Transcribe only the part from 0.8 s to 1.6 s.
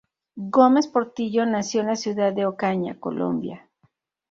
Portillo